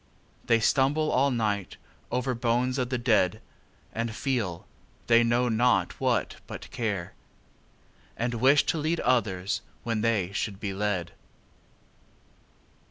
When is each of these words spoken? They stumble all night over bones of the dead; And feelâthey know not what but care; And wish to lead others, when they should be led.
They 0.47 0.59
stumble 0.59 1.11
all 1.11 1.29
night 1.29 1.77
over 2.11 2.33
bones 2.33 2.79
of 2.79 2.89
the 2.89 2.97
dead; 2.97 3.39
And 3.93 4.09
feelâthey 4.09 5.23
know 5.23 5.47
not 5.47 5.99
what 5.99 6.37
but 6.47 6.71
care; 6.71 7.13
And 8.17 8.33
wish 8.33 8.63
to 8.65 8.79
lead 8.79 8.99
others, 9.01 9.61
when 9.83 10.01
they 10.01 10.31
should 10.31 10.59
be 10.59 10.73
led. 10.73 11.11